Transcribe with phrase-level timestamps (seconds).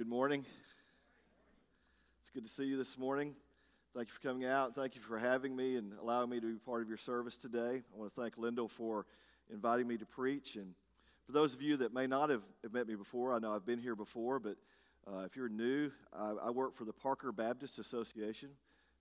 [0.00, 0.46] Good morning.
[2.22, 3.34] It's good to see you this morning.
[3.94, 4.74] Thank you for coming out.
[4.74, 7.82] Thank you for having me and allowing me to be part of your service today.
[7.82, 9.04] I want to thank Lyndall for
[9.52, 10.56] inviting me to preach.
[10.56, 10.72] And
[11.26, 13.66] for those of you that may not have, have met me before, I know I've
[13.66, 14.56] been here before, but
[15.06, 18.48] uh, if you're new, I, I, work for the Parker Baptist Association,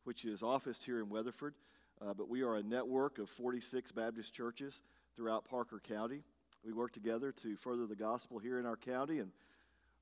[0.04, 1.54] which is officed here in Weatherford.
[2.02, 4.82] Uh, but we are a network of 46 Baptist churches
[5.16, 6.24] throughout Parker County.
[6.66, 9.32] We work together to further the gospel here in our county and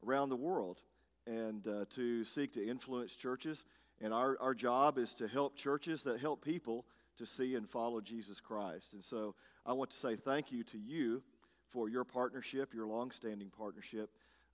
[0.05, 0.81] around the world
[1.25, 3.65] and uh, to seek to influence churches.
[3.99, 6.85] And our, our job is to help churches that help people
[7.17, 8.93] to see and follow Jesus Christ.
[8.93, 11.23] And so I want to say thank you to you
[11.71, 14.09] for your partnership, your longstanding partnership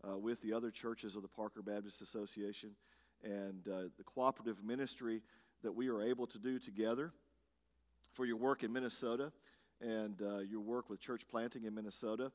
[0.08, 2.72] uh, with the other churches of the Parker Baptist Association
[3.24, 5.22] and uh, the cooperative ministry
[5.62, 7.12] that we are able to do together
[8.14, 9.32] for your work in Minnesota
[9.82, 12.32] and uh, your work with church planting in Minnesota.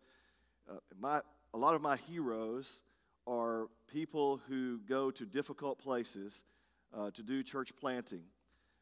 [0.71, 1.21] Uh, my,
[1.55, 2.81] a lot of my heroes
[3.29, 6.45] are people who go to difficult places
[6.97, 8.23] uh, to do church planting.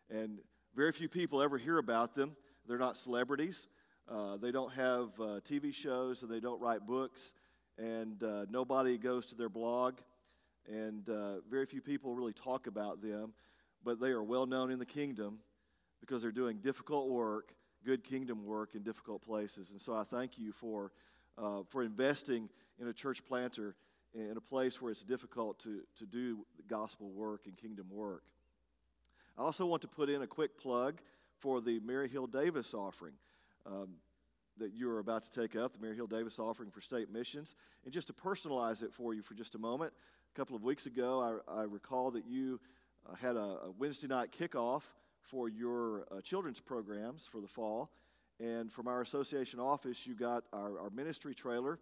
[0.09, 0.39] And
[0.75, 2.37] very few people ever hear about them.
[2.69, 3.67] They're not celebrities.
[4.09, 7.35] Uh, they don't have uh, TV shows and they don't write books.
[7.77, 9.99] And uh, nobody goes to their blog.
[10.69, 13.33] And uh, very few people really talk about them.
[13.85, 15.39] But they are well known in the kingdom
[16.01, 17.53] because they're doing difficult work,
[17.85, 19.73] good kingdom work in difficult places.
[19.73, 20.93] And so I thank you for,
[21.37, 22.49] uh, for investing
[22.81, 23.75] in a church planter
[24.15, 28.23] in a place where it's difficult to, to do gospel work and kingdom work.
[29.39, 31.01] I also want to put in a quick plug
[31.39, 33.13] for the Mary Hill Davis offering
[33.67, 33.97] um,
[34.59, 37.55] that you are about to take up, the Mary Hill Davis offering for state missions.
[37.85, 39.93] And just to personalize it for you for just a moment,
[40.35, 42.61] a couple of weeks ago, I, I recall that you
[43.09, 44.83] uh, had a, a, Wednesday night kickoff
[45.21, 47.91] for your uh, children's programs for the fall.
[48.41, 51.79] And from our association office, you got our, our ministry trailer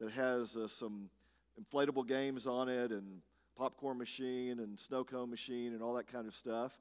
[0.00, 1.10] that has uh, some
[1.60, 3.20] inflatable games on it and
[3.56, 6.80] popcorn machine and snow cone machine and all that kind of stuff.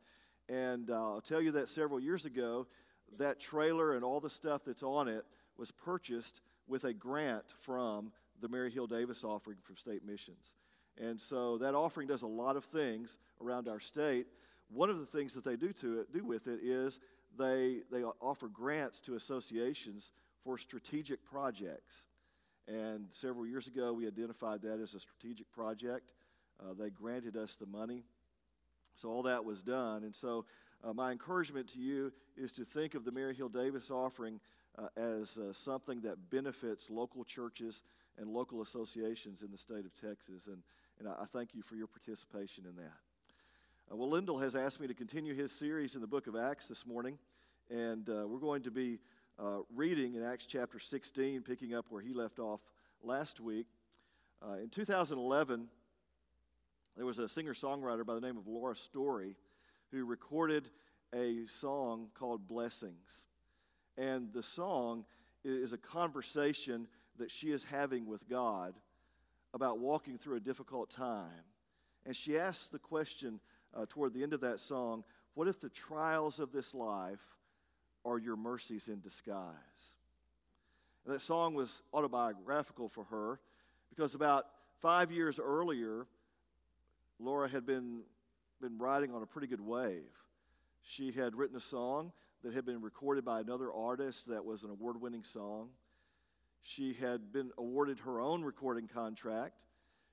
[0.49, 2.67] And uh, I'll tell you that several years ago,
[3.17, 5.25] that trailer and all the stuff that's on it
[5.57, 10.55] was purchased with a grant from the Mary Hill Davis offering from state missions.
[10.97, 14.27] And so that offering does a lot of things around our state.
[14.69, 16.99] One of the things that they do to it, do with it is
[17.37, 20.11] they, they offer grants to associations
[20.43, 22.07] for strategic projects.
[22.67, 26.11] And several years ago, we identified that as a strategic project.
[26.59, 28.03] Uh, they granted us the money.
[28.93, 30.03] So all that was done.
[30.03, 30.45] And so
[30.83, 34.39] uh, my encouragement to you is to think of the Mary Hill Davis offering
[34.77, 37.83] uh, as uh, something that benefits local churches
[38.17, 40.47] and local associations in the state of Texas.
[40.47, 40.63] And,
[40.99, 42.93] and I, I thank you for your participation in that.
[43.91, 46.67] Uh, well, Lyndall has asked me to continue his series in the book of Acts
[46.67, 47.17] this morning.
[47.69, 48.99] And uh, we're going to be
[49.41, 52.59] uh, reading in Acts chapter 16, picking up where he left off
[53.03, 53.65] last week.
[54.45, 55.67] Uh, in 2011,
[56.95, 59.35] there was a singer songwriter by the name of Laura Story
[59.91, 60.69] who recorded
[61.13, 63.25] a song called Blessings.
[63.97, 65.05] And the song
[65.43, 66.87] is a conversation
[67.17, 68.75] that she is having with God
[69.53, 71.45] about walking through a difficult time.
[72.05, 73.39] And she asks the question
[73.73, 75.03] uh, toward the end of that song
[75.33, 77.21] what if the trials of this life
[78.05, 79.95] are your mercies in disguise.
[81.05, 83.39] And that song was autobiographical for her
[83.89, 84.45] because about
[84.79, 86.07] five years earlier,
[87.19, 88.01] Laura had been,
[88.61, 90.09] been riding on a pretty good wave.
[90.81, 92.11] She had written a song
[92.43, 95.69] that had been recorded by another artist that was an award winning song.
[96.63, 99.55] She had been awarded her own recording contract.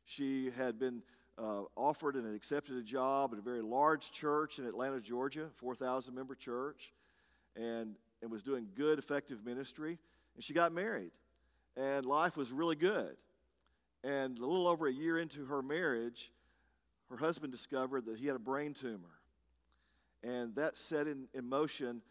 [0.05, 1.03] She had been
[1.39, 6.15] uh, offered and accepted a job at a very large church in Atlanta, Georgia, 4,000
[6.15, 6.93] member church
[7.59, 9.99] and, and was doing good, effective ministry.
[10.35, 11.11] And she got married,
[11.77, 13.17] and life was really good.
[14.05, 16.31] And a little over a year into her marriage,
[17.11, 19.19] her husband discovered that he had a brain tumor.
[20.23, 22.03] And that set in, in motion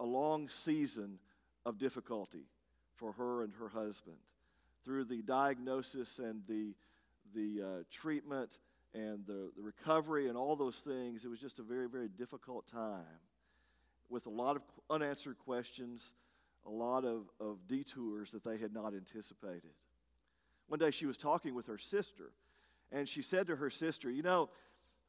[0.00, 1.18] a long season
[1.64, 2.46] of difficulty
[2.94, 4.16] for her and her husband.
[4.84, 6.74] Through the diagnosis and the,
[7.34, 8.58] the uh, treatment
[8.94, 12.66] and the, the recovery and all those things, it was just a very, very difficult
[12.66, 13.04] time
[14.08, 16.14] with a lot of unanswered questions,
[16.66, 19.70] a lot of, of detours that they had not anticipated.
[20.68, 22.32] One day she was talking with her sister,
[22.90, 24.50] and she said to her sister, You know,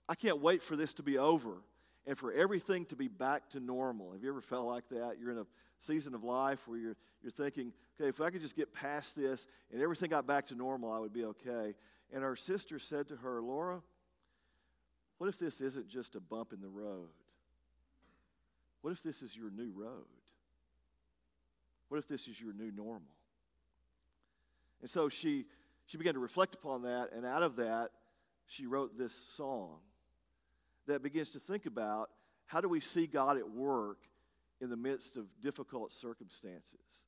[0.07, 1.63] I can't wait for this to be over
[2.05, 4.13] and for everything to be back to normal.
[4.13, 5.17] Have you ever felt like that?
[5.19, 5.47] You're in a
[5.79, 9.47] season of life where you're, you're thinking, okay, if I could just get past this
[9.71, 11.75] and everything got back to normal, I would be okay.
[12.13, 13.81] And her sister said to her, Laura,
[15.17, 17.09] what if this isn't just a bump in the road?
[18.81, 20.05] What if this is your new road?
[21.89, 23.01] What if this is your new normal?
[24.81, 25.45] And so she,
[25.85, 27.91] she began to reflect upon that, and out of that,
[28.45, 29.77] she wrote this song
[30.87, 32.09] that begins to think about
[32.45, 33.97] how do we see God at work
[34.61, 37.05] in the midst of difficult circumstances?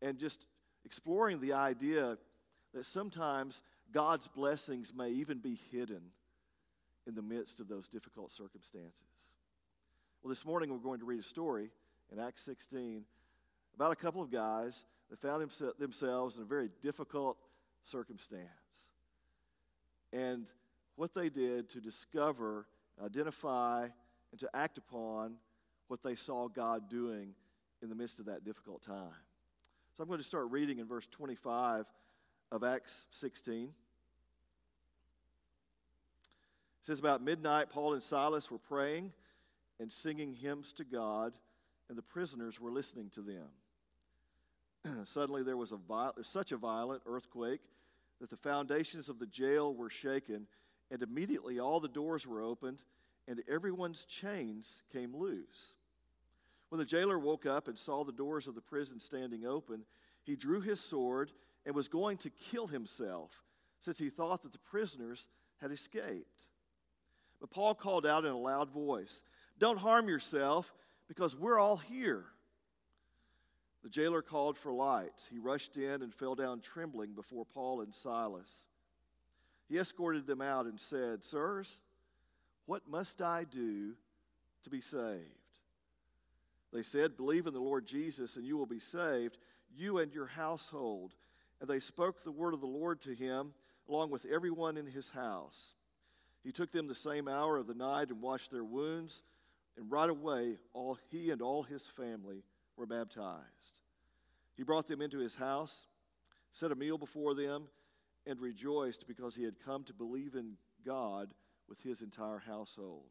[0.00, 0.46] And just
[0.84, 2.16] exploring the idea
[2.74, 3.62] that sometimes
[3.92, 6.02] God's blessings may even be hidden
[7.06, 9.02] in the midst of those difficult circumstances.
[10.22, 11.70] Well, this morning we're going to read a story
[12.12, 13.04] in Acts 16
[13.76, 15.48] about a couple of guys that found
[15.78, 17.36] themselves in a very difficult
[17.84, 18.42] circumstance.
[20.12, 20.50] And
[20.96, 22.66] what they did to discover,
[23.02, 23.86] identify,
[24.32, 25.34] and to act upon
[25.86, 27.34] what they saw God doing
[27.80, 29.14] in the midst of that difficult time.
[29.96, 31.86] So I'm going to start reading in verse 25
[32.50, 33.66] of Acts 16.
[33.66, 33.70] It
[36.82, 39.12] says, About midnight, Paul and Silas were praying
[39.80, 41.34] and singing hymns to God,
[41.88, 43.46] and the prisoners were listening to them.
[45.04, 45.78] Suddenly, there was a
[46.22, 47.62] such a violent earthquake
[48.20, 50.46] that the foundations of the jail were shaken,
[50.90, 52.82] and immediately all the doors were opened,
[53.26, 55.74] and everyone's chains came loose.
[56.68, 59.84] When the jailer woke up and saw the doors of the prison standing open,
[60.24, 61.32] he drew his sword
[61.64, 63.42] and was going to kill himself,
[63.78, 65.28] since he thought that the prisoners
[65.60, 66.42] had escaped.
[67.40, 69.22] But Paul called out in a loud voice,
[69.58, 70.72] Don't harm yourself,
[71.08, 72.24] because we're all here.
[73.82, 75.28] The jailer called for lights.
[75.30, 78.66] He rushed in and fell down trembling before Paul and Silas.
[79.68, 81.82] He escorted them out and said, Sirs,
[82.66, 83.94] what must I do
[84.64, 85.22] to be saved?
[86.72, 89.38] They said, Believe in the Lord Jesus, and you will be saved,
[89.74, 91.14] you and your household.
[91.60, 93.52] And they spoke the word of the Lord to him,
[93.88, 95.74] along with everyone in his house.
[96.44, 99.22] He took them the same hour of the night and washed their wounds,
[99.78, 102.42] and right away all he and all his family
[102.76, 103.80] were baptized.
[104.56, 105.86] He brought them into his house,
[106.50, 107.68] set a meal before them,
[108.26, 111.32] and rejoiced because he had come to believe in God
[111.68, 113.10] with his entire household.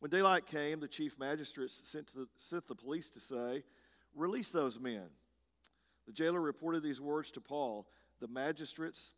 [0.00, 3.64] When daylight came, the chief magistrates sent, the, sent the police to say,
[4.14, 5.08] Release those men.
[6.06, 7.86] The jailer reported these words to Paul
[8.20, 9.14] The magistrates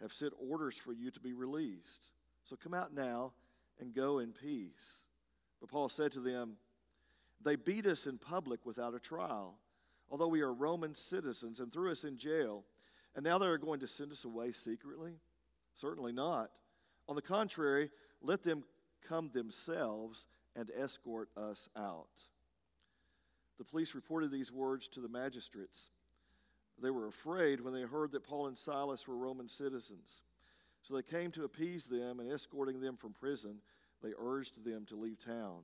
[0.00, 2.10] have sent orders for you to be released.
[2.44, 3.32] So come out now
[3.78, 5.06] and go in peace.
[5.62, 6.56] But Paul said to them,
[7.40, 9.58] they beat us in public without a trial,
[10.10, 12.64] although we are Roman citizens, and threw us in jail.
[13.14, 15.12] And now they are going to send us away secretly?
[15.74, 16.50] Certainly not.
[17.08, 18.64] On the contrary, let them
[19.06, 20.26] come themselves
[20.56, 22.28] and escort us out.
[23.58, 25.90] The police reported these words to the magistrates.
[26.82, 30.22] They were afraid when they heard that Paul and Silas were Roman citizens.
[30.82, 33.58] So they came to appease them, and escorting them from prison,
[34.02, 35.60] they urged them to leave town.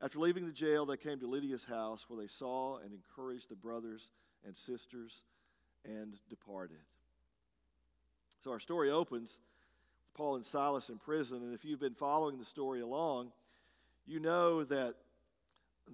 [0.00, 3.56] After leaving the jail, they came to Lydia's house where they saw and encouraged the
[3.56, 4.12] brothers
[4.46, 5.24] and sisters
[5.84, 6.78] and departed.
[8.40, 9.40] So our story opens
[10.04, 11.42] with Paul and Silas in prison.
[11.42, 13.32] And if you've been following the story along,
[14.06, 14.94] you know that,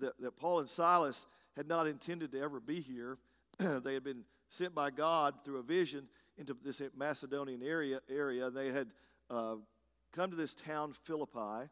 [0.00, 1.26] that, that Paul and Silas
[1.56, 3.16] had not intended to ever be here.
[3.58, 8.00] they had been sent by God through a vision into this Macedonian area.
[8.10, 8.50] area.
[8.50, 8.88] They had
[9.30, 9.56] uh,
[10.14, 11.68] come to this town, Philippi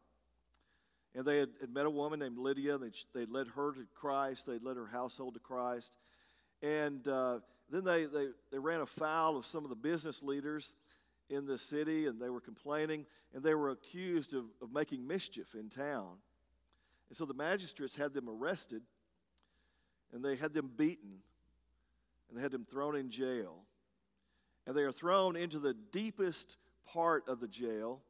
[1.15, 2.77] and they had, had met a woman named Lydia.
[2.77, 5.95] They'd, they'd led her to Christ, they'd led her household to Christ.
[6.61, 10.75] And uh, then they, they, they ran afoul of some of the business leaders
[11.29, 15.55] in the city, and they were complaining, and they were accused of, of making mischief
[15.55, 16.17] in town.
[17.09, 18.81] And so the magistrates had them arrested,
[20.13, 21.19] and they had them beaten,
[22.29, 23.63] and they had them thrown in jail.
[24.65, 28.01] And they are thrown into the deepest part of the jail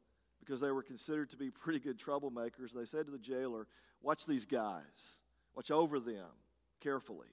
[0.44, 2.72] because they were considered to be pretty good troublemakers.
[2.72, 3.66] They said to the jailer,
[4.02, 5.20] Watch these guys,
[5.54, 6.26] watch over them
[6.80, 7.28] carefully.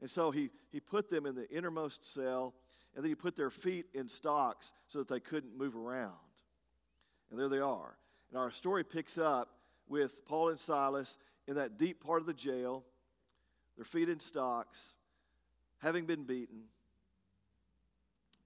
[0.00, 2.54] And so he, he put them in the innermost cell,
[2.94, 6.12] and then he put their feet in stocks so that they couldn't move around.
[7.30, 7.96] And there they are.
[8.30, 9.50] And our story picks up
[9.88, 12.84] with Paul and Silas in that deep part of the jail,
[13.76, 14.94] their feet in stocks,
[15.82, 16.64] having been beaten,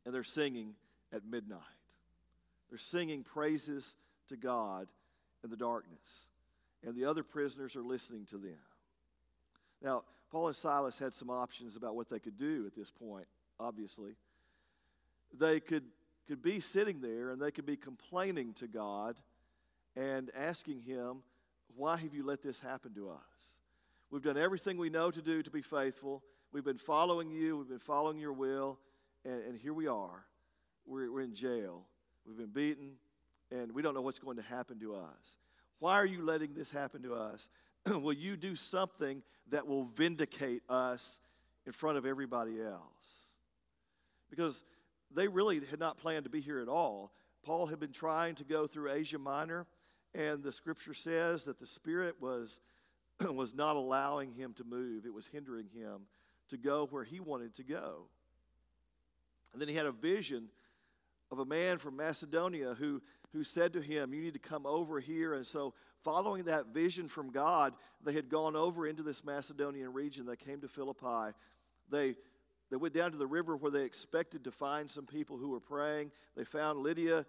[0.04, 0.74] and they're singing
[1.12, 1.60] at midnight.
[2.68, 3.96] They're singing praises
[4.28, 4.88] to God
[5.42, 6.28] in the darkness,
[6.84, 8.58] and the other prisoners are listening to them.
[9.82, 13.26] Now, Paul and Silas had some options about what they could do at this point,
[13.58, 14.12] obviously.
[15.38, 15.84] They could,
[16.26, 19.16] could be sitting there and they could be complaining to God
[19.96, 21.22] and asking Him,
[21.76, 23.16] Why have you let this happen to us?
[24.10, 26.22] We've done everything we know to do to be faithful.
[26.52, 28.78] We've been following you, we've been following your will,
[29.24, 30.24] and, and here we are.
[30.86, 31.84] We're, we're in jail.
[32.28, 32.90] We've been beaten,
[33.50, 35.38] and we don't know what's going to happen to us.
[35.78, 37.48] Why are you letting this happen to us?
[37.86, 41.20] will you do something that will vindicate us
[41.64, 43.30] in front of everybody else?
[44.28, 44.62] Because
[45.10, 47.12] they really had not planned to be here at all.
[47.42, 49.66] Paul had been trying to go through Asia Minor,
[50.14, 52.60] and the scripture says that the Spirit was,
[53.20, 56.02] was not allowing him to move, it was hindering him
[56.50, 58.02] to go where he wanted to go.
[59.54, 60.50] And then he had a vision
[61.30, 65.00] of a man from Macedonia who, who said to him, You need to come over
[65.00, 65.34] here.
[65.34, 70.26] And so, following that vision from God, they had gone over into this Macedonian region.
[70.26, 71.34] They came to Philippi.
[71.90, 72.14] They,
[72.70, 75.60] they went down to the river where they expected to find some people who were
[75.60, 76.12] praying.
[76.36, 77.26] They found Lydia.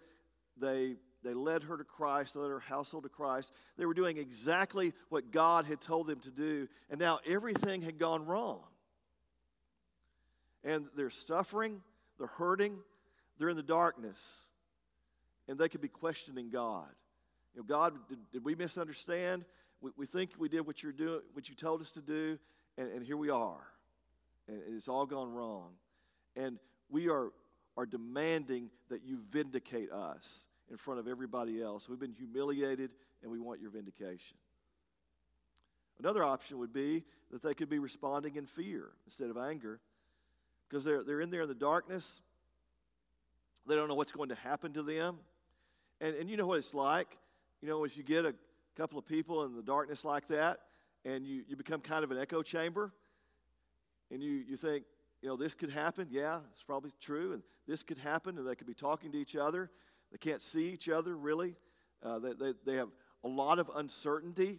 [0.56, 3.52] They, they led her to Christ, they led her household to Christ.
[3.76, 6.68] They were doing exactly what God had told them to do.
[6.88, 8.60] And now everything had gone wrong.
[10.62, 11.80] And they're suffering,
[12.18, 12.78] they're hurting,
[13.40, 14.44] they're in the darkness,
[15.48, 16.90] and they could be questioning God.
[17.54, 19.46] You know, God, did, did we misunderstand?
[19.80, 22.38] We, we, think we did what you're doing, what you told us to do,
[22.76, 23.66] and, and here we are.
[24.46, 25.70] And it's all gone wrong.
[26.36, 26.58] And
[26.90, 27.32] we are,
[27.78, 31.88] are demanding that you vindicate us in front of everybody else.
[31.88, 32.90] We've been humiliated,
[33.22, 34.36] and we want your vindication.
[35.98, 39.80] Another option would be that they could be responding in fear instead of anger
[40.68, 42.20] because they're, they're in there in the darkness.
[43.66, 45.18] They don't know what's going to happen to them.
[46.00, 47.18] And, and you know what it's like.
[47.60, 48.34] You know, if you get a
[48.76, 50.60] couple of people in the darkness like that,
[51.04, 52.92] and you, you become kind of an echo chamber,
[54.10, 54.84] and you, you think,
[55.22, 56.08] you know, this could happen.
[56.10, 57.32] Yeah, it's probably true.
[57.34, 59.70] And this could happen, and they could be talking to each other.
[60.10, 61.54] They can't see each other, really.
[62.02, 62.88] Uh, they, they, they have
[63.22, 64.58] a lot of uncertainty.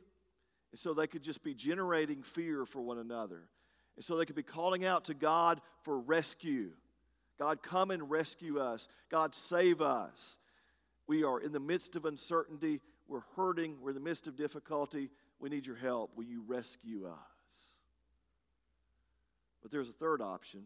[0.72, 3.50] And so they could just be generating fear for one another.
[3.98, 6.72] And so they could be calling out to God for rescue.
[7.41, 8.88] God, come and rescue us.
[9.10, 10.38] God, save us.
[11.07, 12.81] We are in the midst of uncertainty.
[13.07, 13.77] We're hurting.
[13.81, 15.10] We're in the midst of difficulty.
[15.39, 16.12] We need your help.
[16.15, 17.17] Will you rescue us?
[19.63, 20.65] But there's a third option.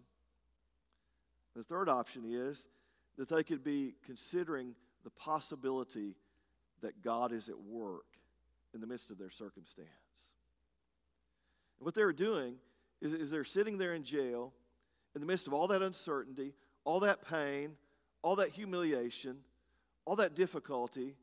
[1.55, 2.67] The third option is
[3.17, 6.17] that they could be considering the possibility
[6.81, 8.17] that God is at work
[8.73, 9.87] in the midst of their circumstance.
[11.79, 12.55] And what they're doing
[13.01, 14.51] is, is they're sitting there in jail
[15.15, 16.53] in the midst of all that uncertainty,
[16.85, 17.75] all that pain,
[18.21, 19.37] all that humiliation,
[20.05, 21.15] all that difficulty,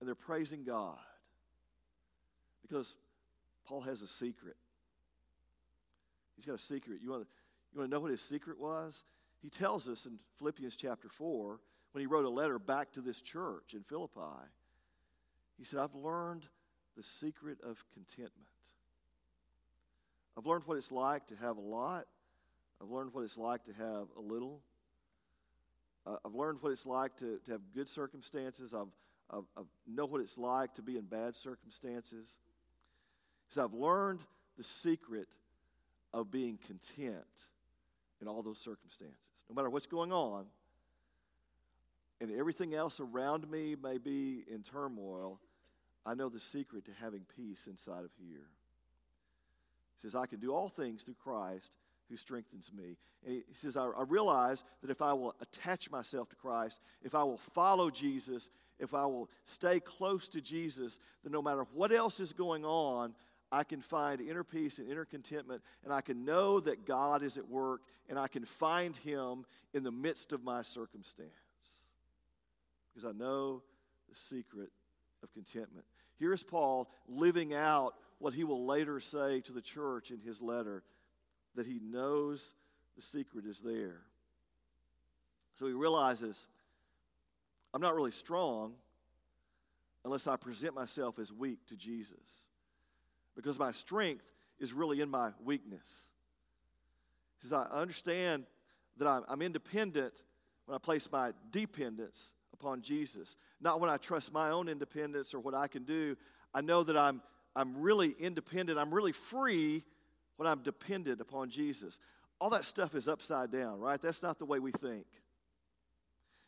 [0.00, 0.98] and they're praising God.
[2.62, 2.96] Because
[3.66, 4.56] Paul has a secret.
[6.34, 7.00] He's got a secret.
[7.02, 7.28] You want to,
[7.72, 9.04] you want to know what his secret was?
[9.42, 11.60] He tells us in Philippians chapter 4,
[11.92, 14.20] when he wrote a letter back to this church in Philippi,
[15.58, 16.46] he said, I've learned
[16.96, 18.46] the secret of contentment.
[20.38, 22.06] I've learned what it's like to have a lot.
[22.80, 24.62] I've learned what it's like to have a little.
[26.06, 28.74] Uh, I've learned what it's like to, to have good circumstances.
[28.74, 28.86] I've,
[29.30, 32.38] I've, I've know what it's like to be in bad circumstances.
[33.48, 34.20] So I've learned
[34.56, 35.28] the secret
[36.12, 37.48] of being content
[38.20, 39.16] in all those circumstances.
[39.48, 40.46] No matter what's going on,
[42.20, 45.40] and everything else around me may be in turmoil,
[46.04, 48.48] I know the secret to having peace inside of here.
[49.96, 51.76] He says, I can do all things through Christ
[52.10, 52.96] who strengthens me.
[53.24, 57.14] And he says, I, I realize that if I will attach myself to Christ, if
[57.14, 61.92] I will follow Jesus, if I will stay close to Jesus, then no matter what
[61.92, 63.14] else is going on,
[63.52, 67.36] I can find inner peace and inner contentment, and I can know that God is
[67.36, 71.30] at work, and I can find Him in the midst of my circumstance.
[72.92, 73.62] Because I know
[74.08, 74.70] the secret
[75.22, 75.84] of contentment.
[76.18, 80.82] Here's Paul living out what he will later say to the church in his letter
[81.54, 82.54] that he knows
[82.96, 84.02] the secret is there.
[85.54, 86.46] So he realizes
[87.72, 88.74] I'm not really strong
[90.04, 92.16] unless I present myself as weak to Jesus.
[93.36, 94.24] Because my strength
[94.58, 96.08] is really in my weakness.
[97.40, 98.44] He says, I understand
[98.98, 100.14] that I'm, I'm independent
[100.66, 103.36] when I place my dependence upon Jesus.
[103.60, 106.16] Not when I trust my own independence or what I can do.
[106.52, 107.22] I know that I'm,
[107.54, 108.78] I'm really independent.
[108.78, 109.84] I'm really free
[110.40, 112.00] when I'm dependent upon Jesus.
[112.40, 114.00] All that stuff is upside down, right?
[114.00, 115.04] That's not the way we think.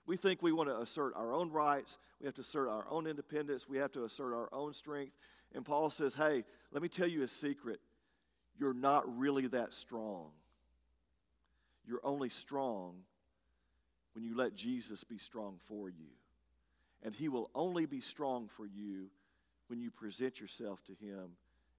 [0.07, 3.07] We think we want to assert our own rights, we have to assert our own
[3.07, 5.13] independence, we have to assert our own strength.
[5.55, 7.81] And Paul says, hey, let me tell you a secret.
[8.59, 10.31] You're not really that strong.
[11.87, 12.95] You're only strong
[14.15, 16.09] when you let Jesus be strong for you.
[17.03, 19.11] And he will only be strong for you
[19.67, 21.33] when you present yourself to him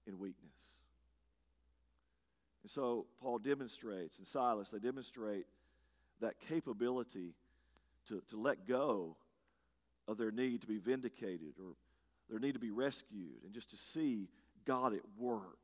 [0.05, 0.72] in weakness.
[2.63, 5.45] And so Paul demonstrates, and Silas, they demonstrate
[6.21, 7.35] that capability
[8.07, 9.17] to, to let go
[10.07, 11.75] of their need to be vindicated or
[12.29, 14.29] their need to be rescued and just to see
[14.65, 15.57] God at work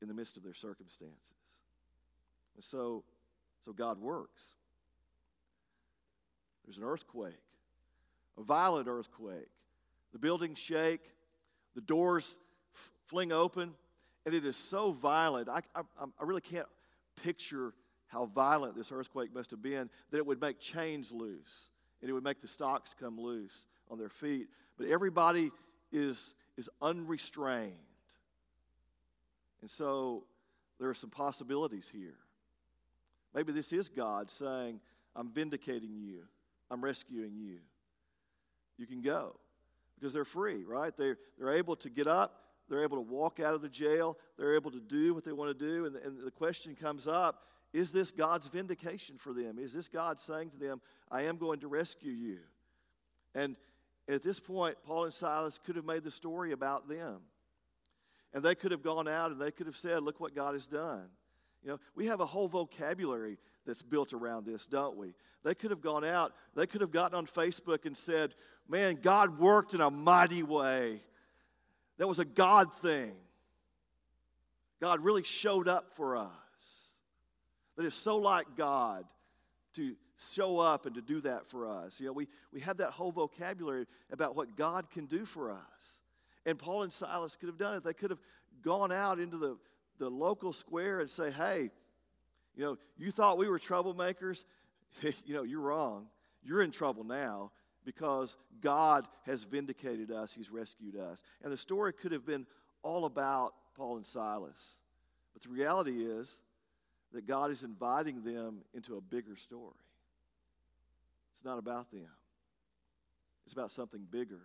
[0.00, 1.34] in the midst of their circumstances.
[2.54, 3.04] And so,
[3.64, 4.42] so God works.
[6.64, 7.34] There's an earthquake.
[8.36, 9.48] a violent earthquake.
[10.12, 11.00] The buildings shake,
[11.74, 12.38] the doors
[12.74, 13.74] f- fling open,
[14.28, 15.48] and it is so violent.
[15.48, 15.80] I, I,
[16.20, 16.66] I really can't
[17.22, 17.72] picture
[18.08, 21.70] how violent this earthquake must have been that it would make chains loose
[22.02, 24.48] and it would make the stocks come loose on their feet.
[24.76, 25.50] But everybody
[25.92, 27.72] is, is unrestrained.
[29.62, 30.24] And so
[30.78, 32.18] there are some possibilities here.
[33.34, 34.78] Maybe this is God saying,
[35.16, 36.24] I'm vindicating you,
[36.70, 37.60] I'm rescuing you.
[38.76, 39.36] You can go
[39.98, 40.94] because they're free, right?
[40.94, 44.54] They're, they're able to get up, they're able to walk out of the jail, they're
[44.54, 45.86] able to do what they want to do.
[45.86, 49.58] And the, and the question comes up is this God's vindication for them?
[49.58, 52.38] Is this God saying to them, I am going to rescue you?
[53.34, 53.56] And
[54.08, 57.18] at this point, Paul and Silas could have made the story about them.
[58.32, 60.66] And they could have gone out and they could have said, Look what God has
[60.66, 61.08] done.
[61.62, 65.14] You know, we have a whole vocabulary that's built around this, don't we?
[65.44, 68.34] They could have gone out, they could have gotten on Facebook and said,
[68.68, 71.02] Man, God worked in a mighty way.
[71.98, 73.12] That was a God thing.
[74.80, 76.30] God really showed up for us.
[77.76, 79.04] That is so like God
[79.74, 79.94] to
[80.32, 82.00] show up and to do that for us.
[82.00, 86.02] You know, we, we have that whole vocabulary about what God can do for us.
[86.46, 87.84] And Paul and Silas could have done it.
[87.84, 88.20] They could have
[88.62, 89.56] gone out into the,
[89.98, 91.70] the local square and say, hey,
[92.56, 94.44] you know, you thought we were troublemakers.
[95.24, 96.06] you know, you're wrong.
[96.42, 97.52] You're in trouble now
[97.88, 101.22] because God has vindicated us, He's rescued us.
[101.42, 102.46] And the story could have been
[102.82, 104.76] all about Paul and Silas.
[105.32, 106.42] But the reality is
[107.14, 109.72] that God is inviting them into a bigger story.
[111.34, 112.10] It's not about them,
[113.46, 114.42] it's about something bigger.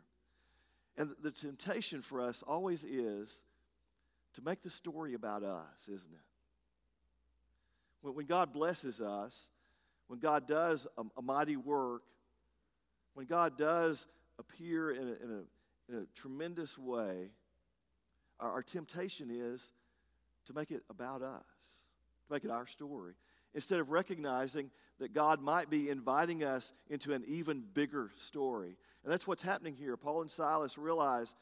[0.96, 3.44] And the temptation for us always is
[4.36, 8.08] to make the story about us, isn't it?
[8.10, 9.50] When, God blesses us,
[10.08, 12.04] when God does a, mighty work,
[13.14, 14.08] when God does
[14.40, 15.44] appear in a, in
[15.90, 17.32] a, in a tremendous way,
[18.40, 19.74] our, our temptation is
[20.48, 21.46] to make it about us,
[22.28, 23.14] to make it our story
[23.54, 28.78] instead of recognizing that God might be inviting us into an even bigger story.
[29.04, 29.98] And that's what's happening here.
[29.98, 31.36] Paul and Silas realize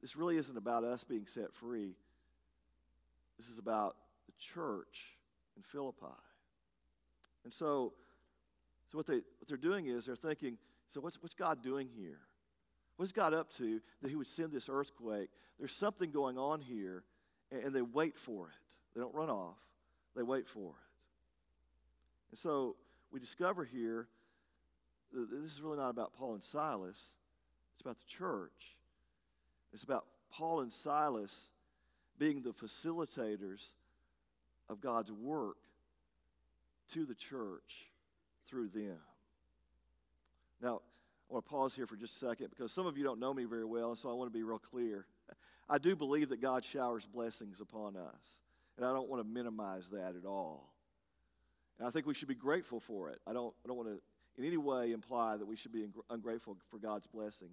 [0.00, 1.94] this really isn't about us being set free,
[3.38, 5.16] this is about the church
[5.56, 6.06] in Philippi.
[7.44, 7.94] And so,
[8.90, 10.58] so what, they, what they're doing is they're thinking,
[10.90, 12.18] so what's, what's God doing here?
[12.96, 15.30] What's God up to that He would send this earthquake?
[15.58, 17.04] There's something going on here,
[17.50, 18.54] and, and they wait for it.
[18.94, 19.56] They don't run off,
[20.16, 20.90] they wait for it.
[22.32, 22.76] And so
[23.12, 24.08] we discover here
[25.12, 26.98] that this is really not about Paul and Silas,
[27.72, 28.76] it's about the church.
[29.72, 31.52] It's about Paul and Silas
[32.18, 33.74] being the facilitators
[34.68, 35.58] of God's work
[36.92, 37.86] to the church
[38.48, 38.98] through them.
[40.62, 40.80] Now,
[41.28, 43.32] I want to pause here for just a second because some of you don't know
[43.32, 45.06] me very well, and so I want to be real clear.
[45.68, 48.40] I do believe that God showers blessings upon us,
[48.76, 50.72] and I don't want to minimize that at all.
[51.78, 53.20] And I think we should be grateful for it.
[53.26, 54.00] I don't, I don't want to
[54.38, 57.50] in any way imply that we should be ungrateful for God's blessing.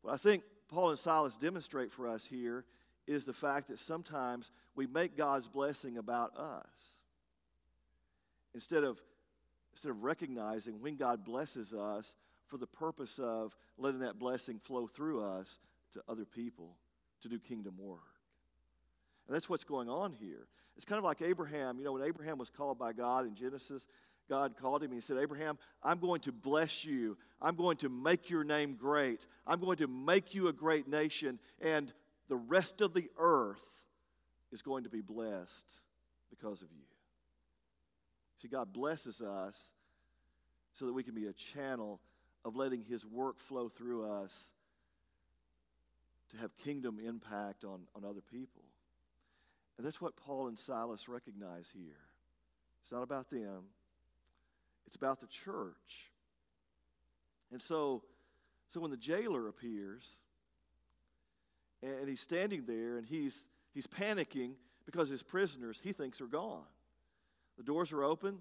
[0.00, 2.64] What I think Paul and Silas demonstrate for us here
[3.06, 6.94] is the fact that sometimes we make God's blessing about us.
[8.54, 9.00] Instead of,
[9.72, 12.14] instead of recognizing when God blesses us
[12.46, 15.58] for the purpose of letting that blessing flow through us
[15.92, 16.76] to other people
[17.22, 18.00] to do kingdom work.
[19.26, 20.46] And that's what's going on here.
[20.76, 21.78] It's kind of like Abraham.
[21.78, 23.86] You know, when Abraham was called by God in Genesis,
[24.28, 27.16] God called him and he said, Abraham, I'm going to bless you.
[27.40, 29.26] I'm going to make your name great.
[29.46, 31.38] I'm going to make you a great nation.
[31.60, 31.92] And
[32.28, 33.62] the rest of the earth
[34.50, 35.80] is going to be blessed
[36.30, 36.84] because of you.
[38.42, 39.70] See, God blesses us
[40.74, 42.00] so that we can be a channel
[42.44, 44.50] of letting his work flow through us
[46.32, 48.64] to have kingdom impact on, on other people.
[49.78, 52.00] And that's what Paul and Silas recognize here.
[52.82, 53.62] It's not about them,
[54.88, 56.10] it's about the church.
[57.52, 58.02] And so,
[58.66, 60.16] so when the jailer appears,
[61.80, 66.64] and he's standing there and he's, he's panicking because his prisoners he thinks are gone.
[67.56, 68.38] The doors are open.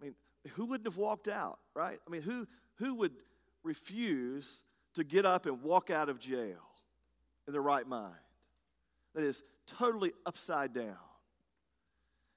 [0.00, 0.14] I mean,
[0.54, 1.98] who wouldn't have walked out, right?
[2.06, 2.46] I mean, who,
[2.76, 3.12] who would
[3.62, 6.60] refuse to get up and walk out of jail
[7.46, 8.14] in their right mind?
[9.14, 10.96] That is, totally upside down.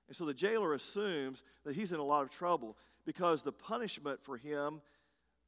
[0.08, 4.24] And so the jailer assumes that he's in a lot of trouble because the punishment
[4.24, 4.82] for him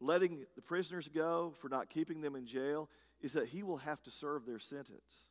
[0.02, 2.89] letting the prisoners go, for not keeping them in jail,
[3.22, 5.30] is that he will have to serve their sentence.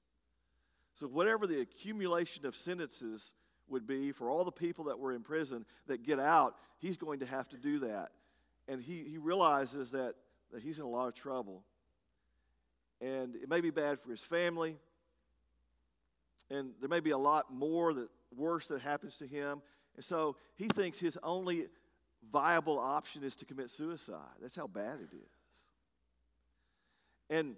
[0.95, 3.35] So, whatever the accumulation of sentences
[3.71, 7.21] would be for all the people that were in prison that get out, he's going
[7.21, 8.11] to have to do that.
[8.69, 10.15] And he, he realizes that
[10.53, 11.63] that he's in a lot of trouble.
[13.01, 14.77] And it may be bad for his family.
[16.51, 19.63] And there may be a lot more that worse that happens to him.
[19.95, 21.67] And so he thinks his only
[22.33, 24.39] viable option is to commit suicide.
[24.41, 25.31] That's how bad it is.
[27.31, 27.57] And,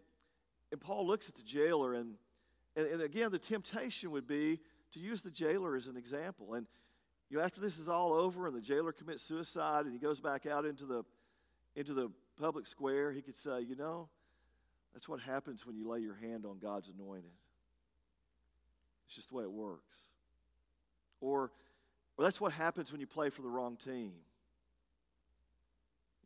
[0.72, 2.14] and Paul looks at the jailer, and,
[2.74, 4.58] and, and again, the temptation would be
[4.92, 6.54] to use the jailer as an example.
[6.54, 6.66] And
[7.30, 10.20] you know, after this is all over and the jailer commits suicide and he goes
[10.20, 11.04] back out into the,
[11.76, 14.08] into the public square, he could say, you know,
[14.92, 17.30] that's what happens when you lay your hand on God's anointed.
[19.06, 19.96] It's just the way it works.
[21.20, 21.52] Or,
[22.16, 24.12] or that's what happens when you play for the wrong team.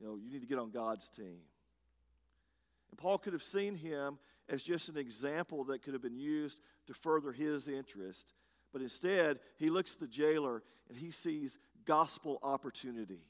[0.01, 1.41] You know, you need to get on God's team.
[2.91, 6.61] And Paul could have seen him as just an example that could have been used
[6.87, 8.33] to further his interest.
[8.75, 13.23] But instead, he looks at the jailer and he sees gospel opportunity.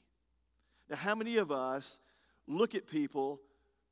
[0.89, 2.01] Now, how many of us
[2.47, 3.39] look at people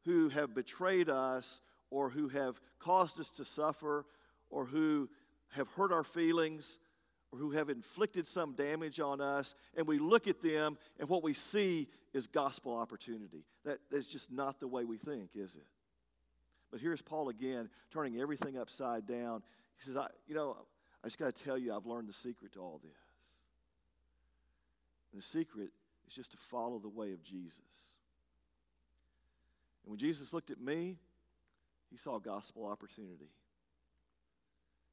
[0.03, 1.61] who have betrayed us
[1.91, 4.07] or who have caused us to suffer
[4.49, 5.07] or who
[5.51, 6.79] have hurt our feelings
[7.31, 11.21] or who have inflicted some damage on us, and we look at them and what
[11.21, 13.45] we see is gospel opportunity.
[13.91, 15.67] That's just not the way we think, is it?
[16.71, 19.43] But here's Paul again, turning everything upside down.
[19.77, 20.57] He says, I, You know,
[21.03, 22.91] I just got to tell you, I've learned the secret to all this.
[25.11, 25.69] And the secret
[26.07, 27.59] is just to follow the way of Jesus.
[29.83, 30.97] And when Jesus looked at me,
[31.91, 33.29] he saw gospel opportunity.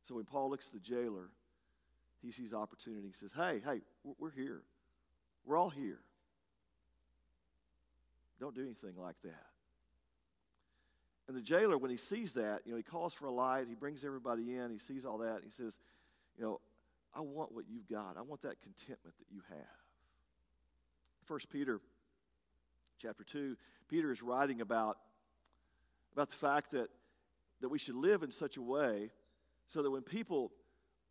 [0.04, 1.30] So when Paul looks at the jailer,
[2.20, 3.06] he sees opportunity.
[3.06, 3.80] He says, Hey, hey,
[4.18, 4.62] we're here.
[5.46, 6.00] We're all here.
[8.40, 9.46] Don't do anything like that.
[11.28, 13.76] And the jailer, when he sees that, you know, he calls for a light, he
[13.76, 15.78] brings everybody in, he sees all that, he says,
[16.40, 16.60] you know,
[17.14, 18.16] I want what you've got.
[18.16, 19.58] I want that contentment that you have.
[21.26, 21.80] First Peter
[22.98, 23.56] chapter 2,
[23.88, 24.96] Peter is writing about,
[26.14, 26.88] about the fact that,
[27.60, 29.10] that we should live in such a way
[29.66, 30.50] so that when people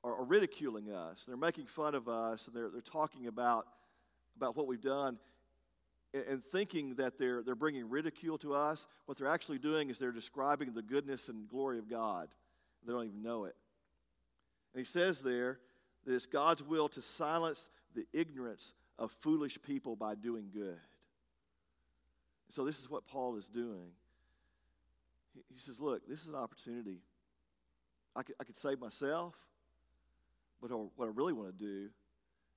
[0.04, 3.68] are, are ridiculing us, they're making fun of us, and they're, they're talking about,
[4.36, 5.20] about what we've done,
[6.14, 10.00] and, and thinking that they're, they're bringing ridicule to us, what they're actually doing is
[10.00, 12.30] they're describing the goodness and glory of God.
[12.86, 13.56] They don't even know it.
[14.74, 15.60] And he says there
[16.06, 20.80] that it's God's will to silence the ignorance of foolish people by doing good.
[22.50, 23.92] So, this is what Paul is doing.
[25.54, 27.00] He, says, Look, this is an opportunity.
[28.16, 29.36] I could, I could save myself,
[30.62, 31.90] but what I really want to do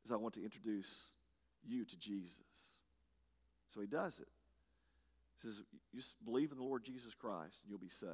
[0.05, 1.11] is I want to introduce
[1.65, 2.41] you to Jesus.
[3.73, 4.29] So he does it.
[5.41, 8.13] He says, You just believe in the Lord Jesus Christ and you'll be saved.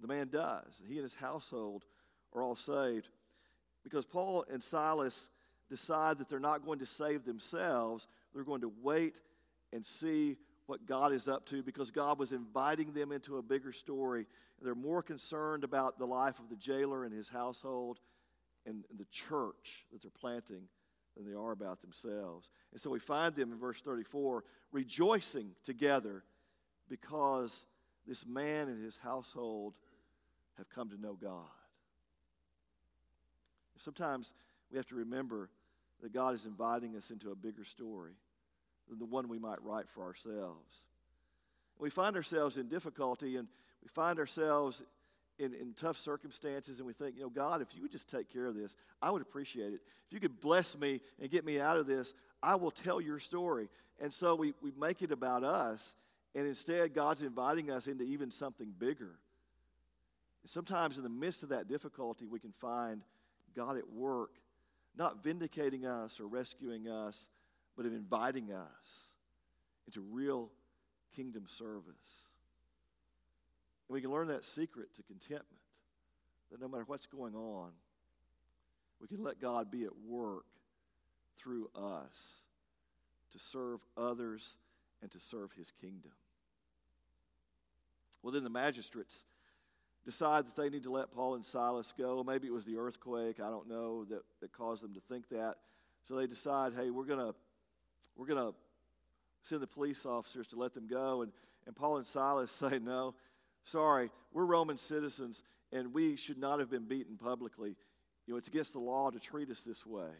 [0.00, 0.80] The man does.
[0.80, 1.84] And he and his household
[2.34, 3.08] are all saved
[3.82, 5.28] because Paul and Silas
[5.68, 8.08] decide that they're not going to save themselves.
[8.34, 9.20] They're going to wait
[9.72, 13.72] and see what God is up to because God was inviting them into a bigger
[13.72, 14.26] story.
[14.60, 17.98] They're more concerned about the life of the jailer and his household
[18.66, 20.62] and the church that they're planting
[21.16, 22.50] than they are about themselves.
[22.72, 26.24] And so we find them in verse 34 rejoicing together
[26.88, 27.64] because
[28.06, 29.74] this man and his household
[30.56, 31.48] have come to know God.
[33.80, 34.34] Sometimes
[34.70, 35.48] we have to remember
[36.02, 38.12] that God is inviting us into a bigger story
[38.88, 40.84] than the one we might write for ourselves.
[41.78, 43.48] We find ourselves in difficulty and
[43.82, 44.82] we find ourselves
[45.38, 48.30] in, in tough circumstances and we think, you know, God, if you would just take
[48.30, 49.80] care of this, I would appreciate it.
[50.06, 52.12] If you could bless me and get me out of this,
[52.42, 53.68] I will tell your story.
[53.98, 55.94] And so we, we make it about us,
[56.34, 59.18] and instead, God's inviting us into even something bigger.
[60.46, 63.02] Sometimes, in the midst of that difficulty, we can find
[63.54, 64.30] God at work,
[64.96, 67.28] not vindicating us or rescuing us,
[67.76, 69.14] but of inviting us
[69.86, 70.50] into real
[71.14, 72.28] kingdom service.
[73.88, 75.60] And we can learn that secret to contentment
[76.50, 77.70] that no matter what's going on,
[79.00, 80.44] we can let God be at work
[81.38, 82.44] through us
[83.32, 84.58] to serve others
[85.00, 86.12] and to serve his kingdom.
[88.22, 89.24] Well, then the magistrates
[90.04, 92.24] decide that they need to let Paul and Silas go.
[92.24, 95.56] Maybe it was the earthquake, I don't know, that, that caused them to think that.
[96.04, 97.34] So they decide, hey, we're going to
[98.16, 98.52] we're gonna
[99.42, 101.22] send the police officers to let them go.
[101.22, 101.32] And,
[101.66, 103.14] and Paul and Silas say, no,
[103.64, 107.76] Sorry, we're Roman citizens and we should not have been beaten publicly.
[108.26, 110.10] You know, it's against the law to treat us this way.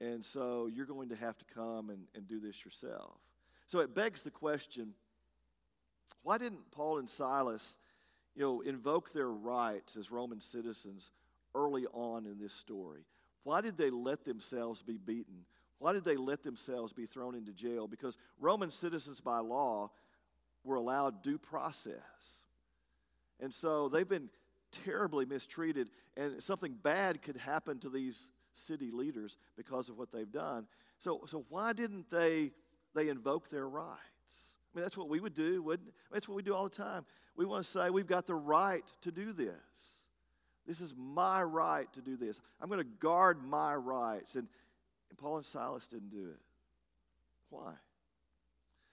[0.00, 3.16] And so you're going to have to come and, and do this yourself.
[3.66, 4.94] So it begs the question
[6.22, 7.78] why didn't Paul and Silas,
[8.38, 11.10] you know, invoke their rights as Roman citizens
[11.56, 13.04] early on in this story?
[13.42, 15.44] Why did they let themselves be beaten?
[15.80, 17.88] Why did they let themselves be thrown into jail?
[17.88, 19.90] Because Roman citizens by law
[20.62, 22.44] were allowed due process.
[23.40, 24.30] And so they've been
[24.70, 30.30] terribly mistreated, and something bad could happen to these city leaders because of what they've
[30.30, 30.68] done.
[30.98, 32.52] So, so why didn't they,
[32.94, 33.98] they invoke their rights?
[34.74, 37.04] I mean, that's what we would do, wouldn't that's what we do all the time.
[37.36, 39.54] We want to say, we've got the right to do this.
[40.66, 42.40] This is my right to do this.
[42.60, 44.34] I'm going to guard my rights.
[44.34, 44.46] And,
[45.08, 46.40] and Paul and Silas didn't do it.
[47.48, 47.72] Why?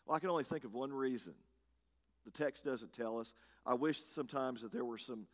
[0.05, 1.33] Well, I can only think of one reason.
[2.23, 3.33] The text doesn't tell us.
[3.65, 5.27] I wish sometimes that there were some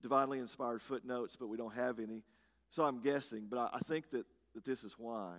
[0.00, 2.22] divinely inspired footnotes, but we don't have any.
[2.70, 4.24] So I'm guessing, but I, I think that,
[4.54, 5.34] that this is why.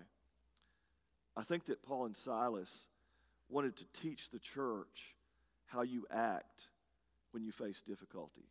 [1.36, 2.89] I think that Paul and Silas
[3.49, 5.15] wanted to teach the church
[5.67, 6.69] how you act
[7.32, 8.47] when you face difficulty.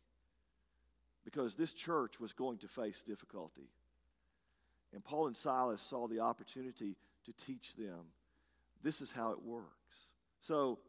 [1.23, 3.69] Because this church was going to face difficulty.
[4.93, 8.11] And Paul and Silas saw the opportunity to teach them
[8.83, 10.09] this is how it works.
[10.41, 10.79] So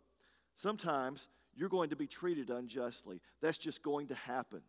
[0.57, 3.21] sometimes you're going to be treated unjustly.
[3.41, 4.61] That's just going to happen.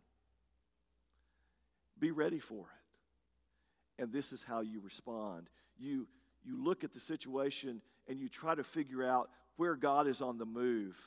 [1.99, 4.03] Be ready for it.
[4.03, 5.49] And this is how you respond.
[5.79, 6.07] You,
[6.43, 10.37] you look at the situation and you try to figure out where God is on
[10.37, 10.97] the move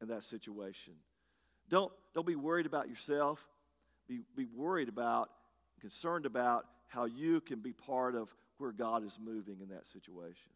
[0.00, 0.94] in that situation.
[1.68, 3.46] Don't, don't be worried about yourself.
[4.08, 5.30] Be, be worried about,
[5.80, 10.50] concerned about how you can be part of where God is moving in that situation.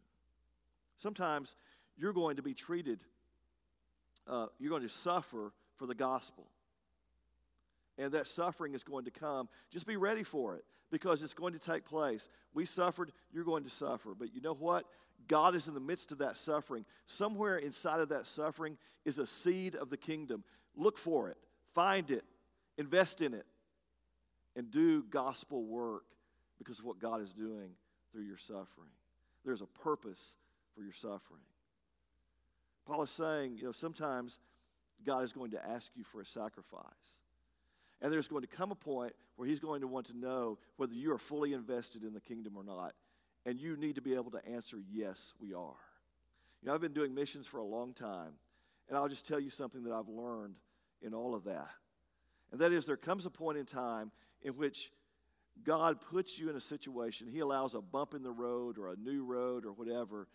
[0.97, 1.55] Sometimes
[1.97, 3.03] you're going to be treated,
[4.27, 6.45] uh, you're going to suffer for the gospel.
[7.97, 9.47] And that suffering is going to come.
[9.69, 12.27] Just be ready for it because it's going to take place.
[12.53, 14.15] We suffered, you're going to suffer.
[14.17, 14.85] But you know what?
[15.27, 16.85] God is in the midst of that suffering.
[17.05, 20.43] Somewhere inside of that suffering is a seed of the kingdom.
[20.75, 21.37] Look for it,
[21.73, 22.23] find it,
[22.77, 23.45] invest in it,
[24.55, 26.05] and do gospel work
[26.57, 27.71] because of what God is doing
[28.11, 28.89] through your suffering.
[29.43, 30.37] There's a purpose
[30.75, 31.41] for your suffering.
[32.85, 34.39] Paul is saying, you know, sometimes
[35.05, 36.83] God is going to ask you for a sacrifice.
[38.01, 40.93] And there's going to come a point where he's going to want to know whether
[40.93, 42.93] you are fully invested in the kingdom or not.
[43.45, 45.75] And you need to be able to answer, yes, we are.
[46.61, 48.33] You know, I've been doing missions for a long time,
[48.87, 50.55] and I'll just tell you something that I've learned
[51.01, 51.69] in all of that.
[52.51, 54.91] And that is, there comes a point in time in which
[55.61, 58.95] God puts you in a situation, He allows a bump in the road or a
[58.95, 60.27] new road or whatever,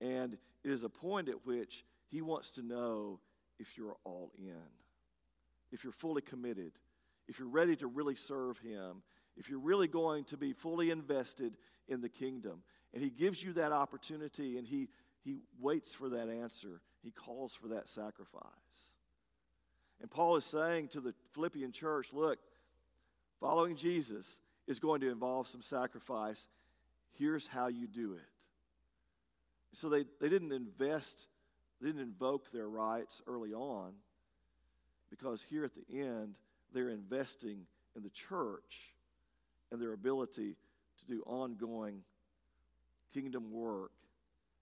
[0.00, 3.20] and it is a point at which He wants to know
[3.58, 4.66] if you're all in,
[5.70, 6.72] if you're fully committed,
[7.28, 9.02] if you're ready to really serve Him,
[9.36, 11.56] if you're really going to be fully invested
[11.88, 12.62] in the kingdom.
[12.92, 14.88] And He gives you that opportunity and He,
[15.22, 18.42] he waits for that answer, He calls for that sacrifice.
[20.00, 22.38] And Paul is saying to the Philippian church look,
[23.40, 26.48] following Jesus is going to involve some sacrifice.
[27.18, 28.28] Here's how you do it.
[29.72, 31.26] So they, they didn't invest,
[31.80, 33.92] they didn't invoke their rights early on
[35.10, 36.34] because here at the end,
[36.72, 37.66] they're investing
[37.96, 38.93] in the church
[39.70, 40.56] and their ability
[40.98, 42.02] to do ongoing
[43.12, 43.92] kingdom work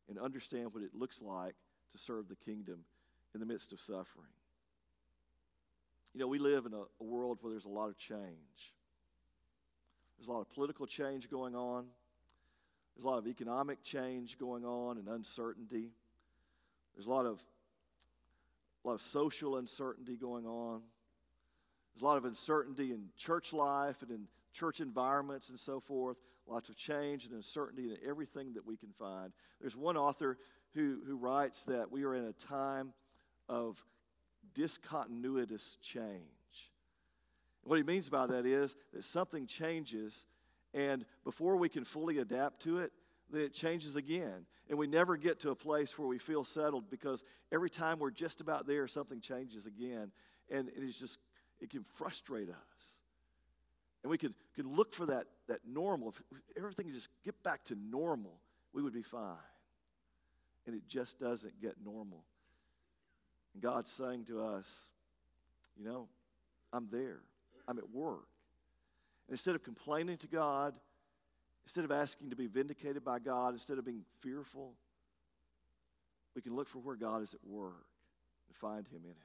[0.09, 1.55] and understand what it looks like
[1.93, 2.85] to serve the kingdom
[3.35, 4.33] in the midst of suffering.
[6.15, 8.75] You know, we live in a, a world where there's a lot of change.
[10.19, 11.87] There's a lot of political change going on.
[12.95, 15.93] There's a lot of economic change going on and uncertainty.
[16.95, 17.43] There's a lot of,
[18.85, 20.83] a lot of social uncertainty going on.
[21.95, 26.17] There's a lot of uncertainty in church life and in church environments and so forth.
[26.47, 29.33] Lots of change and uncertainty in everything that we can find.
[29.61, 30.39] There's one author
[30.75, 32.93] who, who writes that we are in a time
[33.49, 33.85] of
[34.55, 36.23] discontinuous change.
[37.65, 40.27] What he means by that is that something changes,
[40.75, 42.93] and before we can fully adapt to it,
[43.31, 44.47] then it changes again.
[44.69, 48.11] And we never get to a place where we feel settled because every time we're
[48.11, 50.13] just about there, something changes again.
[50.51, 51.19] And it is just,
[51.61, 53.02] it can frustrate us.
[54.03, 56.15] And we could, could look for that, that normal.
[56.31, 58.35] If everything just get back to normal,
[58.73, 59.37] we would be fine.
[60.67, 62.25] And it just doesn't get normal.
[63.55, 64.91] And God's saying to us,
[65.77, 66.09] you know,
[66.73, 67.21] I'm there.
[67.69, 68.29] I'm at work.
[69.29, 70.75] And instead of complaining to God,
[71.65, 74.75] instead of asking to be vindicated by God, instead of being fearful,
[76.35, 77.87] we can look for where God is at work
[78.49, 79.17] and find Him in it.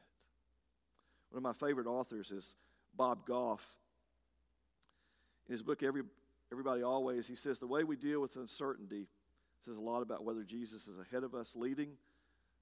[1.30, 2.56] One of my favorite authors is
[2.96, 3.66] Bob Goff.
[5.48, 6.04] In his book, Every,
[6.52, 9.08] Everybody Always, he says, The way we deal with uncertainty
[9.66, 11.92] says a lot about whether Jesus is ahead of us leading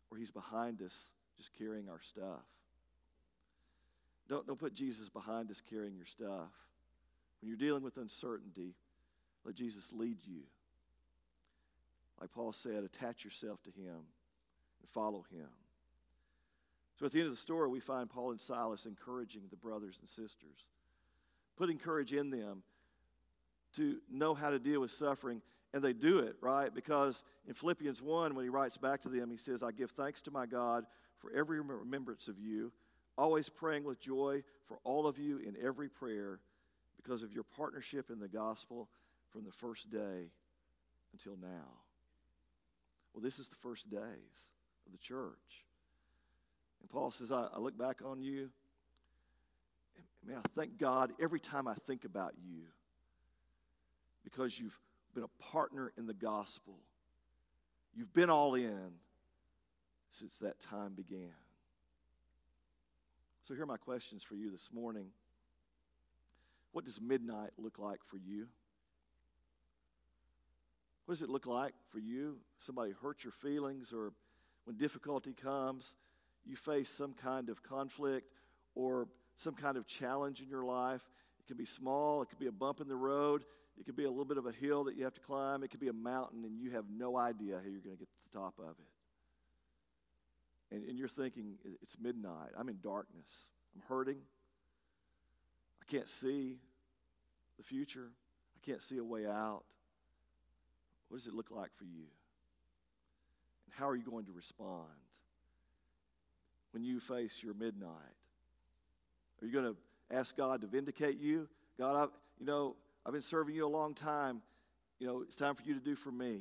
[0.10, 2.44] or he's behind us just carrying our stuff.
[4.28, 6.50] Don't, don't put Jesus behind us carrying your stuff.
[7.42, 8.74] When you're dealing with uncertainty,
[9.44, 10.42] let Jesus lead you.
[12.20, 15.50] like Paul said, attach yourself to him and follow him.
[17.00, 19.98] So at the end of the story, we find Paul and Silas encouraging the brothers
[20.00, 20.70] and sisters,
[21.58, 22.64] putting courage in them
[23.76, 25.42] to know how to deal with suffering.
[25.74, 26.74] And they do it, right?
[26.74, 30.22] Because in Philippians 1, when he writes back to them, he says, I give thanks
[30.24, 30.86] to my God
[31.18, 32.72] for every remembrance of you,
[33.18, 36.40] always praying with joy for all of you in every prayer
[36.96, 38.90] because of your partnership in the gospel
[39.32, 40.32] from the first day
[41.12, 41.82] until now.
[43.14, 44.52] Well, this is the first days
[44.86, 45.66] of the church.
[46.82, 48.50] And Paul says, I, I look back on you,
[50.26, 52.64] and I thank God every time I think about you
[54.26, 54.78] because you've
[55.14, 56.74] been a partner in the gospel.
[57.96, 58.96] You've been all in
[60.12, 61.34] since that time began.
[63.44, 65.08] So, here are my questions for you this morning.
[66.74, 68.48] What does midnight look like for you?
[71.06, 72.38] What does it look like for you?
[72.60, 74.12] Somebody hurt your feelings, or
[74.66, 75.96] when difficulty comes,
[76.44, 78.34] you face some kind of conflict
[78.74, 79.08] or
[79.38, 81.02] some kind of challenge in your life.
[81.40, 83.46] It can be small, it could be a bump in the road,
[83.80, 85.70] it could be a little bit of a hill that you have to climb, it
[85.70, 88.32] could be a mountain, and you have no idea how you're going to get to
[88.32, 90.76] the top of it.
[90.76, 94.18] And, and you're thinking, it's midnight, I'm in darkness, I'm hurting,
[95.82, 96.58] I can't see
[97.58, 98.10] the future,
[98.56, 99.64] I can't see a way out.
[101.10, 102.08] What does it look like for you?
[103.66, 104.90] And how are you going to respond
[106.72, 107.92] when you face your midnight?
[109.42, 109.76] Are you going to
[110.16, 111.48] ask God to vindicate you?
[111.78, 112.04] God, I,
[112.40, 112.76] you know,
[113.06, 114.42] I've been serving you a long time.
[115.00, 116.40] You know, it's time for you to do for me.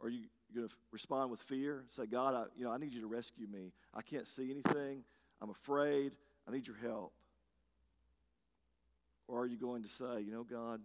[0.00, 1.84] Are you going to respond with fear?
[1.90, 3.72] Say, God, I, you know, I need you to rescue me.
[3.92, 5.02] I can't see anything.
[5.42, 6.12] I'm afraid.
[6.48, 7.12] I need your help.
[9.26, 10.80] Or are you going to say, you know, God,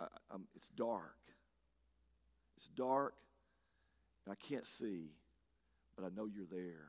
[0.00, 0.06] I,
[0.56, 1.16] it's dark.
[2.56, 3.14] It's dark,
[4.24, 5.10] and I can't see,
[5.96, 6.88] but I know you're there.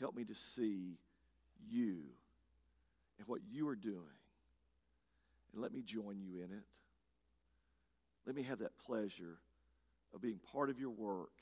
[0.00, 0.98] Help me to see
[1.68, 2.04] you
[3.18, 4.18] and what you are doing,
[5.52, 6.64] and let me join you in it.
[8.26, 9.38] Let me have that pleasure
[10.14, 11.32] of being part of your work,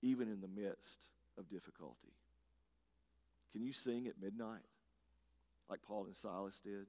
[0.00, 2.14] even in the midst of difficulty.
[3.52, 4.64] Can you sing at midnight
[5.68, 6.86] like Paul and Silas did?